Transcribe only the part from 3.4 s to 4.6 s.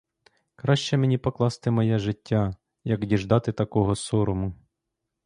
такого сорому.